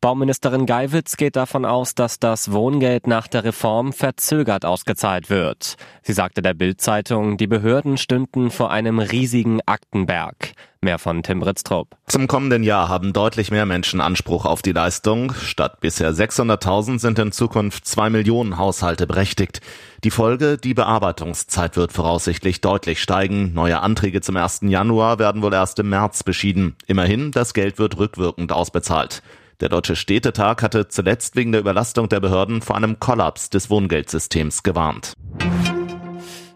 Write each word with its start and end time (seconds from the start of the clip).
Bauministerin 0.00 0.66
Geiwitz 0.66 1.16
geht 1.16 1.36
davon 1.36 1.64
aus, 1.64 1.94
dass 1.94 2.18
das 2.18 2.52
Wohngeld 2.52 3.06
nach 3.06 3.26
der 3.28 3.44
Reform 3.44 3.92
verzögert 3.92 4.64
ausgezahlt 4.64 5.30
wird. 5.30 5.76
Sie 6.02 6.12
sagte 6.12 6.42
der 6.42 6.54
Bild-Zeitung, 6.54 7.36
die 7.36 7.46
Behörden 7.46 7.96
stünden 7.96 8.50
vor 8.50 8.70
einem 8.70 8.98
riesigen 8.98 9.60
Aktenberg. 9.66 10.52
Mehr 10.82 10.98
von 10.98 11.22
Tim 11.22 11.40
Britztrup. 11.40 11.96
Zum 12.06 12.28
kommenden 12.28 12.62
Jahr 12.62 12.88
haben 12.88 13.12
deutlich 13.12 13.50
mehr 13.50 13.66
Menschen 13.66 14.00
Anspruch 14.00 14.44
auf 14.44 14.62
die 14.62 14.72
Leistung. 14.72 15.34
Statt 15.34 15.80
bisher 15.80 16.12
600.000 16.12 17.00
sind 17.00 17.18
in 17.18 17.32
Zukunft 17.32 17.86
zwei 17.86 18.08
Millionen 18.10 18.58
Haushalte 18.58 19.06
berechtigt. 19.06 19.60
Die 20.04 20.10
Folge, 20.10 20.58
die 20.58 20.74
Bearbeitungszeit 20.74 21.76
wird 21.76 21.92
voraussichtlich 21.92 22.60
deutlich 22.60 23.02
steigen. 23.02 23.52
Neue 23.54 23.80
Anträge 23.80 24.20
zum 24.20 24.36
1. 24.36 24.60
Januar 24.62 25.18
werden 25.18 25.42
wohl 25.42 25.54
erst 25.54 25.78
im 25.80 25.88
März 25.88 26.22
beschieden. 26.22 26.76
Immerhin, 26.86 27.32
das 27.32 27.54
Geld 27.54 27.78
wird 27.78 27.98
rückwirkend 27.98 28.52
ausbezahlt. 28.52 29.22
Der 29.60 29.70
Deutsche 29.70 29.96
Städtetag 29.96 30.62
hatte 30.62 30.88
zuletzt 30.88 31.34
wegen 31.34 31.52
der 31.52 31.62
Überlastung 31.62 32.10
der 32.10 32.20
Behörden 32.20 32.60
vor 32.60 32.76
einem 32.76 33.00
Kollaps 33.00 33.48
des 33.48 33.70
Wohngeldsystems 33.70 34.62
gewarnt. 34.62 35.14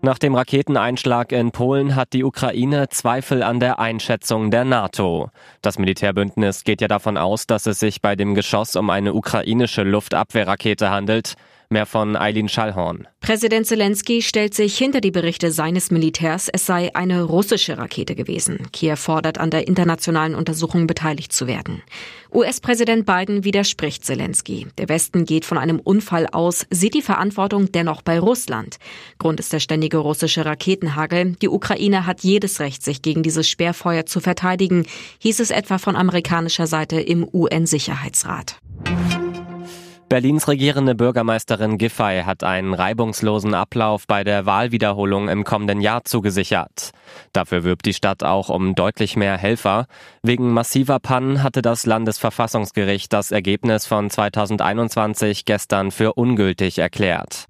Nach 0.00 0.18
dem 0.18 0.34
Raketeneinschlag 0.34 1.32
in 1.32 1.50
Polen 1.50 1.94
hat 1.94 2.12
die 2.14 2.24
Ukraine 2.24 2.88
Zweifel 2.88 3.42
an 3.42 3.60
der 3.60 3.80
Einschätzung 3.80 4.50
der 4.50 4.64
NATO. 4.64 5.30
Das 5.60 5.78
Militärbündnis 5.78 6.64
geht 6.64 6.80
ja 6.80 6.88
davon 6.88 7.18
aus, 7.18 7.46
dass 7.46 7.66
es 7.66 7.80
sich 7.80 8.00
bei 8.00 8.16
dem 8.16 8.34
Geschoss 8.34 8.76
um 8.76 8.88
eine 8.88 9.12
ukrainische 9.12 9.82
Luftabwehrrakete 9.82 10.90
handelt. 10.90 11.34
Mehr 11.68 11.86
von 11.86 12.16
Eileen 12.16 12.48
Schallhorn. 12.48 13.08
Präsident 13.20 13.66
Zelensky 13.66 14.22
stellt 14.22 14.54
sich 14.54 14.78
hinter 14.78 15.00
die 15.00 15.10
Berichte 15.10 15.50
seines 15.50 15.90
Militärs, 15.90 16.48
es 16.48 16.64
sei 16.64 16.94
eine 16.94 17.24
russische 17.24 17.76
Rakete 17.76 18.14
gewesen. 18.14 18.68
Kiew 18.72 18.94
fordert, 18.96 19.38
an 19.38 19.50
der 19.50 19.66
internationalen 19.66 20.36
Untersuchung 20.36 20.86
beteiligt 20.86 21.32
zu 21.32 21.48
werden. 21.48 21.82
US-Präsident 22.32 23.04
Biden 23.04 23.42
widerspricht 23.42 24.04
Zelensky. 24.04 24.68
Der 24.78 24.88
Westen 24.88 25.24
geht 25.24 25.44
von 25.44 25.58
einem 25.58 25.80
Unfall 25.80 26.28
aus, 26.30 26.66
sieht 26.70 26.94
die 26.94 27.02
Verantwortung 27.02 27.72
dennoch 27.72 28.02
bei 28.02 28.20
Russland. 28.20 28.76
Grund 29.18 29.40
ist 29.40 29.52
der 29.52 29.60
ständige 29.60 29.96
russische 29.98 30.44
Raketenhagel. 30.44 31.32
Die 31.42 31.48
Ukraine 31.48 32.06
hat 32.06 32.20
jedes 32.20 32.60
Recht, 32.60 32.84
sich 32.84 33.02
gegen 33.02 33.22
dieses 33.22 33.48
Sperrfeuer 33.48 34.06
zu 34.06 34.20
verteidigen, 34.20 34.86
hieß 35.18 35.40
es 35.40 35.50
etwa 35.50 35.78
von 35.78 35.96
amerikanischer 35.96 36.66
Seite 36.66 37.00
im 37.00 37.26
UN-Sicherheitsrat. 37.32 38.60
Berlins 40.08 40.46
regierende 40.46 40.94
Bürgermeisterin 40.94 41.78
Giffey 41.78 42.22
hat 42.24 42.44
einen 42.44 42.74
reibungslosen 42.74 43.54
Ablauf 43.54 44.06
bei 44.06 44.22
der 44.22 44.46
Wahlwiederholung 44.46 45.28
im 45.28 45.42
kommenden 45.42 45.80
Jahr 45.80 46.04
zugesichert. 46.04 46.92
Dafür 47.32 47.64
wirbt 47.64 47.86
die 47.86 47.92
Stadt 47.92 48.22
auch 48.22 48.48
um 48.48 48.76
deutlich 48.76 49.16
mehr 49.16 49.36
Helfer. 49.36 49.86
Wegen 50.22 50.52
massiver 50.52 51.00
Pannen 51.00 51.42
hatte 51.42 51.60
das 51.60 51.86
Landesverfassungsgericht 51.86 53.12
das 53.12 53.32
Ergebnis 53.32 53.86
von 53.86 54.08
2021 54.08 55.44
gestern 55.44 55.90
für 55.90 56.12
ungültig 56.12 56.78
erklärt. 56.78 57.46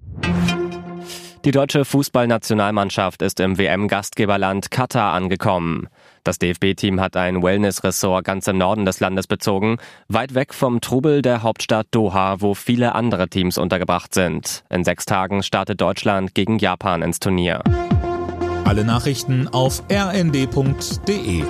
Die 1.45 1.51
deutsche 1.51 1.85
Fußballnationalmannschaft 1.85 3.21
ist 3.21 3.39
im 3.39 3.59
WM-Gastgeberland 3.59 4.71
Katar 4.71 5.13
angekommen. 5.13 5.87
Das 6.27 6.39
DFB-Team 6.39 6.99
hat 6.99 7.15
ein 7.15 7.41
Wellness-Ressort 7.41 8.25
ganz 8.25 8.47
im 8.47 8.57
Norden 8.57 8.83
des 8.83 8.99
Landes 8.99 9.27
bezogen, 9.27 9.77
weit 10.09 10.35
weg 10.35 10.53
vom 10.53 10.81
Trubel 10.81 11.21
der 11.21 11.41
Hauptstadt 11.41 11.87
Doha, 11.91 12.41
wo 12.41 12.53
viele 12.53 12.95
andere 12.95 13.29
Teams 13.29 13.57
untergebracht 13.57 14.13
sind. 14.13 14.65
In 14.69 14.83
sechs 14.83 15.05
Tagen 15.05 15.41
startet 15.41 15.79
Deutschland 15.79 16.35
gegen 16.35 16.59
Japan 16.59 17.01
ins 17.01 17.21
Turnier. 17.21 17.63
Alle 18.65 18.83
Nachrichten 18.83 19.47
auf 19.47 19.83
rnd.de 19.89 21.45